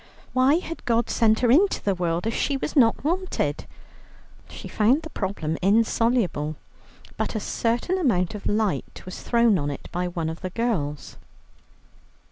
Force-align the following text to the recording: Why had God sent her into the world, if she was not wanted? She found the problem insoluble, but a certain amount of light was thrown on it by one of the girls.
Why 0.33 0.55
had 0.55 0.83
God 0.85 1.11
sent 1.11 1.41
her 1.41 1.51
into 1.51 1.79
the 1.83 1.93
world, 1.93 2.25
if 2.25 2.33
she 2.33 2.57
was 2.57 2.75
not 2.75 3.03
wanted? 3.03 3.67
She 4.49 4.67
found 4.67 5.03
the 5.03 5.11
problem 5.11 5.59
insoluble, 5.61 6.55
but 7.17 7.35
a 7.35 7.39
certain 7.39 7.99
amount 7.99 8.33
of 8.33 8.47
light 8.47 9.03
was 9.05 9.21
thrown 9.21 9.59
on 9.59 9.69
it 9.69 9.89
by 9.91 10.07
one 10.07 10.27
of 10.31 10.41
the 10.41 10.49
girls. 10.49 11.17